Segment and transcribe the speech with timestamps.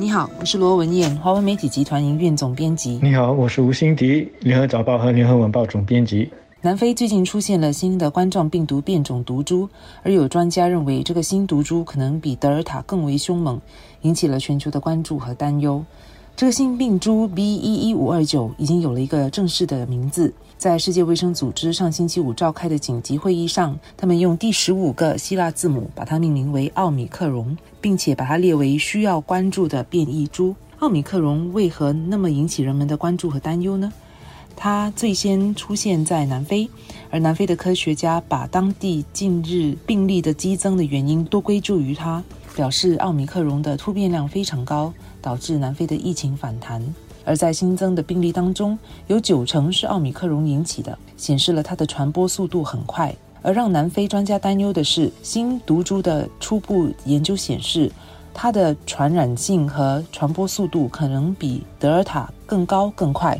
[0.00, 3.00] 你好，我是罗文燕，华文媒体集团营运总编辑。
[3.02, 6.30] 你好，我是吴欣迪，联合早报和联合晚报总编辑。
[6.60, 9.68] 南非最近出现了新的冠状病毒变种毒株，
[10.04, 13.60] 而有专家认为这个新毒株可能比德尔塔更为凶猛，
[14.02, 15.84] 引起了全球的关注和担忧。
[16.38, 17.56] 这个新病株 B.
[17.56, 20.32] 一一五二九已经有了一个正式的名字。
[20.56, 30.54] 在世界卫生组织上星期五召开的紧急会议上，他们用第十五个希腊字母把它命名为奥米克戎，并且把它列为需要关注的变异株。
[30.78, 33.92] 奥米克戎为何那么引起人们的关注和担忧呢？
[34.54, 36.70] 它最先出现在南非，
[37.10, 42.22] 而南非的科学家把当地近日病例的激增的原因都归咎于它，
[42.54, 46.82] 表示奥米克戎的突变量非常高，导致南非的疫情反弹。
[47.24, 53.14] 而在新增的病例当中，有九成是奥米克戎引起的，显示了它的传播速度很快。
[53.42, 57.92] 而让南非专家担忧的是，新毒株的初步研究显示，
[58.32, 63.38] 它的传染性和传播速度可能比德尔塔更高更快。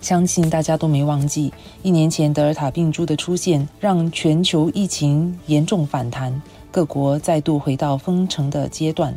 [0.00, 9.14] 相信大家都没忘记，一年前德尔塔病株的出现，让全球疫情严重反弹，各国再度回到封城的阶段。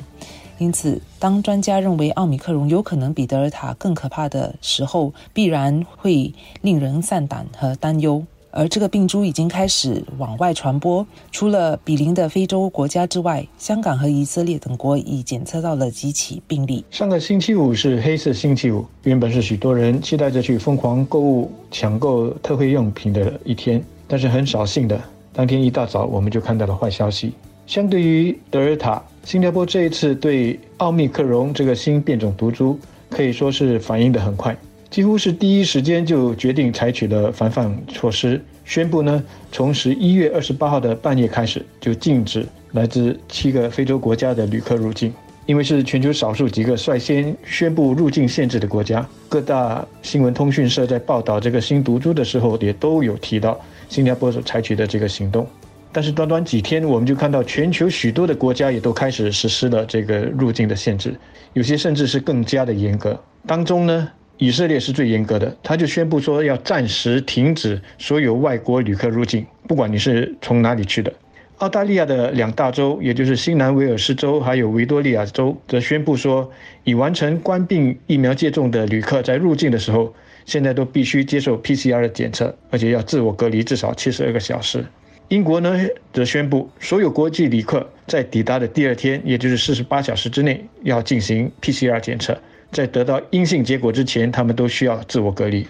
[0.62, 6.32] 因此，当专家认为奥米克戎有可能比德尔塔更可怕的时候，必然会
[6.62, 8.24] 令人丧胆和担忧。
[8.52, 16.86] 而这个病株已经开始往外传播，除了比邻的非洲国家之外，香港和以色列等国已检测到了几起病例。
[16.92, 25.02] 上个星期五是黑色星期五，原本是许多人期待着去疯狂购物、抢购特惠用品的一天，但是很扫兴的，
[25.34, 27.34] 当天一大早我们就看到了坏消息。
[27.72, 32.78] 相对于德尔塔，新加坡这一次对奥密克戎这个新变种毒株
[33.10, 34.54] 可以说是反应的很快，
[34.90, 45.14] 几乎是第一时间就决定采取了防范措施，宣布呢，从十一月二十八号的半夜开始就禁止来自七个非洲国家的旅客入境，
[45.46, 49.08] 因为是全球少数几个率先宣布入境限制的国家。
[49.30, 55.48] 各大新闻通讯社在报道这个新毒株的时候，也都有提到新加坡所采取的这个行动。
[55.94, 61.14] 但是短短几天，我们就看到全球许多的国家也都开始实施了这个入境的限制，
[61.54, 63.22] 有些甚至是更加的严格。
[63.46, 71.12] 当中呢，以色列是最严格的，他就宣布说要暂时停止所有外国旅客入境，不管你是从哪里去的。
[71.58, 76.50] 澳大利亚的两大州，也就是新南威尔士州还有维多利亚州，则宣布说，
[76.84, 80.12] 已完成冠病疫苗接种的旅客在入境的时候，
[80.46, 84.84] 现在都必须接受 PCR 的检测，而且要自我隔离至少七十二个小时。
[85.32, 85.80] 英国呢
[86.12, 92.38] 则宣布，所有国际旅客在抵达的第二天，也就是四十八小时之内，要进行 PCR 检测，
[92.70, 95.66] 在得到阴性结果之前，他们都需要自我隔离。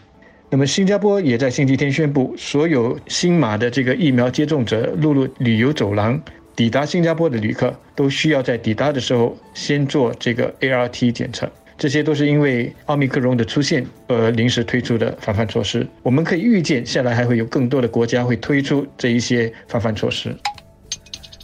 [0.50, 6.20] 那么，新加坡也在星期天宣布，所有新马的这个疫苗接种者陆路旅游走廊
[6.56, 11.48] 抵达新加坡的旅客，都需要在抵达的时候先做这个 ART 检测。
[11.82, 15.88] 这些都是因为奥密克戎的出现而临时推出的防范措施。
[16.04, 20.32] 我们可以预见，下来还会有更多的国家会推出这一些防范措施。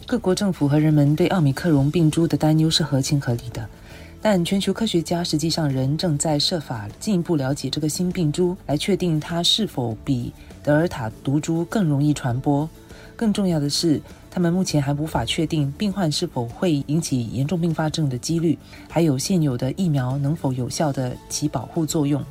[0.05, 3.67] 各国政府和人们对奥密克戎病株的担忧是合情合理的，
[4.21, 10.31] 但全球科学家实际上仍正在设法进一步了解这个新病株，来确定它是否比
[10.61, 12.69] 德尔塔毒株更容易传播。
[13.15, 13.99] 更重要的是。
[14.37, 18.55] 他们目前还无法确定病患是否会引起严重并发症的几率，
[18.87, 22.23] 还有现有的疫苗能否有效的起保护作用。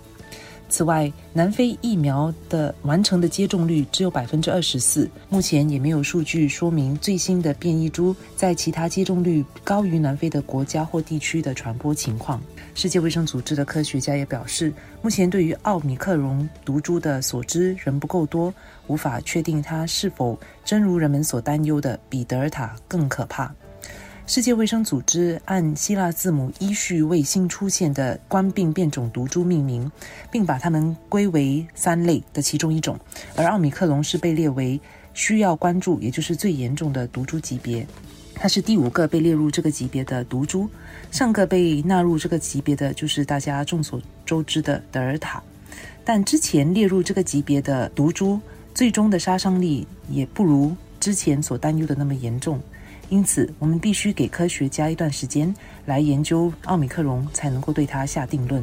[0.69, 12.43] 此外，南非疫苗的完成的接种率只有百分之二十四，目前也没有数据说明最新的变异株在其他接种率高于南非的国家或地区的传播情况。
[12.75, 18.53] 世界卫生组织的科学家也表示，目前对于奥米克戎毒株的所知仍不够多，
[18.88, 23.54] 无法确定它是否真如人们所担忧的比德尔塔更可怕。
[24.28, 29.91] 世界卫生组织按希腊字母依序为新出现的冠病变种毒株命名，
[30.32, 32.98] 并把它们归为三类的其中一种，
[33.36, 34.81] 而奥米克戎是被列为
[35.15, 37.86] 需要关注，也就是最严重的毒株级别。
[38.34, 40.68] 它是第五个被列入这个级别的毒株，
[41.12, 45.41] 上个被纳入这个级别的就是大家众所周知的德尔塔，
[46.04, 48.41] 但之前列入这个级别的毒株，
[48.74, 52.60] 最终的杀伤力也不如之前所担忧的那么严重，
[53.08, 55.54] 因此我们必须给科学家一段时间
[55.84, 58.62] 来研究奥米克戎，才能够对它下定论。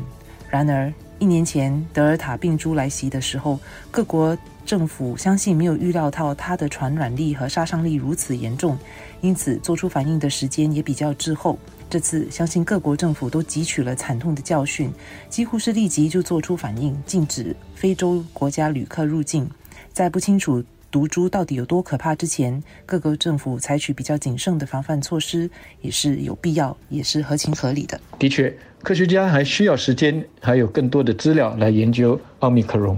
[0.50, 3.60] 然而，一年前德尔塔病株来袭的时候，
[3.90, 8.78] 各国政府相信没有预料到它的传染力和杀伤力如此严重，
[9.22, 11.58] 因此做出反应的时间也比较滞后。
[11.90, 14.92] 这次相信各国政府都汲取了惨痛的教训，
[15.30, 19.50] 几乎是立即就做出反应，禁止非洲国家旅客入境。
[19.92, 20.64] 在不清楚
[20.94, 25.50] 毒株到底有多可怕之前，各个政府采取比较谨慎的防范措施，
[25.82, 28.00] 也是有必要，也是合情合理的。
[28.20, 32.96] 的确，科学家还需要时间，还有更多的资料来研究奥密克戎。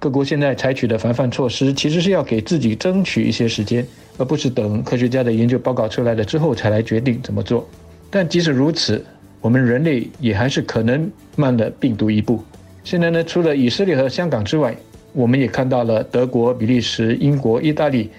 [0.00, 3.86] 各国现在采取的防范措施，其实是要给自己争取一些时间，
[4.18, 7.64] 而不是等科学家的研究报告出来了之后才来决定怎么做。
[8.10, 9.06] 但即使如此，
[9.40, 12.42] 我们人类也还是可能慢了病毒一步。
[12.82, 14.76] 现在呢，除了以色列和香港之外，
[15.16, 18.10] 我们也看到了德国、比利时、英国、意大利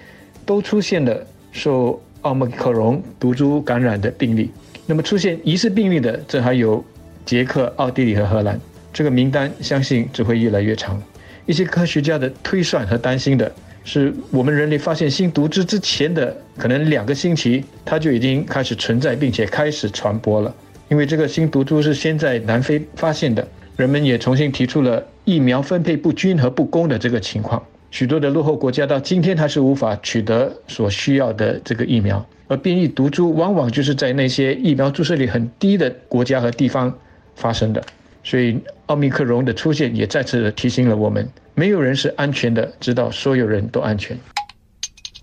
[0.44, 4.50] 都出现了受奥密克戎毒株感染的病例。
[4.84, 6.84] 那么出现疑似病例的，这还有
[7.24, 8.60] 捷克、奥地利和荷兰。
[8.92, 11.00] 这个名单相信只会越来越长。
[11.46, 13.50] 一些科学家的推算和担心的
[13.84, 20.52] 是，我们人类发现新毒株之前的可能两个星期，它就已经开始存在，并且开始传播了。
[20.88, 23.46] 因为这个新毒株是先在南非发现的。
[23.76, 36.90] 人们也重新提出了疫苗分配不均和不公的这个情况，许多的落后国家到今天还是无法取得所需要的这个疫苗，而变异毒株往往就是在那些疫苗注射率很低的国家和地方
[37.34, 37.84] 发生的，
[38.24, 44.18] 所以奥密克戎的出现也再次提醒了我们，没有人是安全的，直到所有人都安全。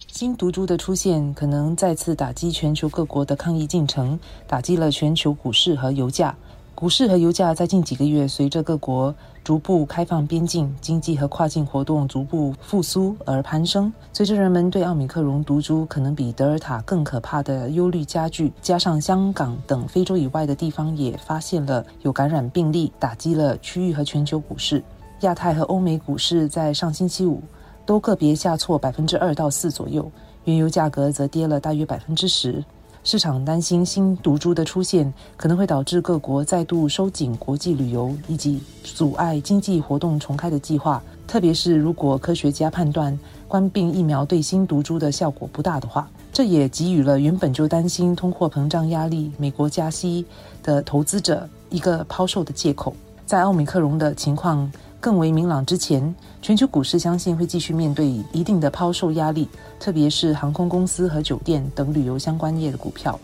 [0.05, 6.37] 新毒株的出现可能再次打击全球各国的抗疫进程，打击了全球股市和油价。
[6.75, 13.91] 股市和油价在近几个月随着各国逐步开放边境、经济和跨境活动逐步复苏而攀升。
[14.11, 24.83] 随着人们对奥密克戎毒株可能比德尔塔更可怕的忧虑加剧，加上香港等非洲以外的地方也发现了有感染病例，打击了区域和全球股市。
[25.21, 27.41] 亚太和欧美股市在上星期五
[27.85, 30.11] 都个别下挫百分之二到四左右，
[30.43, 32.61] 原油价格则跌了大约百分之十。
[33.05, 41.01] 市场担心新毒株的出现可能会导致各国再度收紧国际旅游，以及阻碍经济活动重开的计划。
[41.27, 43.17] 特别是如果科学家判断
[43.47, 50.25] 冠病疫苗对新毒株的效果不大的话，这也给予了原本就担心通货膨胀压力、美国加息
[50.63, 52.95] 的投资者一个抛售的借口。
[53.27, 54.71] 在奥米克戎的情况。
[55.05, 59.47] 更为明朗之前，全球股市相信会继续面对一定的抛售压力，
[59.79, 63.19] 特别是航空公司和酒店等旅游相关业的股票。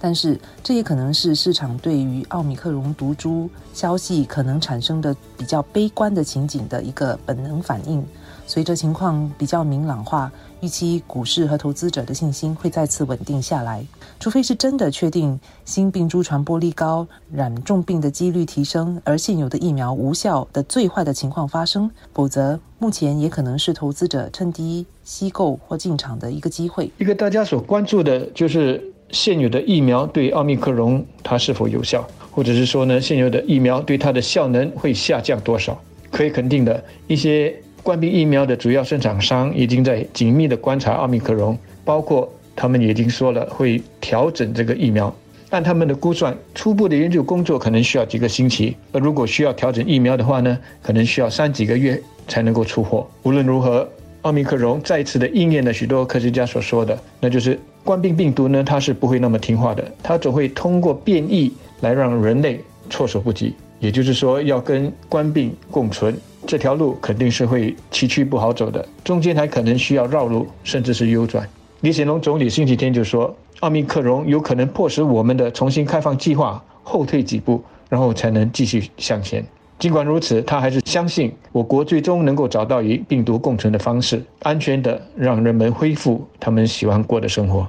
[0.00, 8.04] 但是，这也可能是市场对于奥米克戎毒株消息可能产生的比较悲观的情景的一个本能反应。
[8.50, 10.28] 随着情况比较明朗化，
[10.60, 13.86] 预期股市和投资者的信心会再次稳定下来。
[14.18, 26.90] 除非是真的确定新病株传播力高、染重病的几率提升，而现有的疫苗无效的最坏的情况发生，否则目前也可能是投资者趁低吸购或进场的一个机会。
[26.98, 28.82] 一个大家所关注的就是
[29.12, 35.80] 现有的疫苗对奥密克戎它是否有效，或者是说呢，现有的疫苗对它的效能会下降多少？
[36.10, 37.54] 可以肯定的，一些。
[37.82, 45.14] 关闭疫苗的主要生产商已经在紧密的观察奥密克戎，包括他们已经说了会调整这个疫苗。
[45.48, 53.06] 按他们的估算，初步的研究工作可能需要几个星期，而如果需要调整疫苗的话呢，可能需要三几个月才能够出货。
[53.22, 53.88] 无论如何，
[54.22, 61.50] 奥密克戎再次的应验了许多科学家所说的，那就是冠病病毒呢，它是不会那么听话的，它总会通过变异
[61.80, 62.60] 来让人类
[62.90, 63.54] 措手不及。
[63.80, 66.14] 也就是说，要跟冠病共存。
[66.50, 71.48] 这条路肯定是会崎岖不好走的，中间还可能需要绕路，甚至是右转。
[71.82, 79.46] 李显龙总理星期天就说，奥密克戎有可能迫使我们的重新开放计划后退几步，然后才能继续向前。
[79.78, 87.64] 尽管如此，他还是相信我国最终能够找到与病毒共存的方式，安全的让人们恢复他们喜欢过的生活。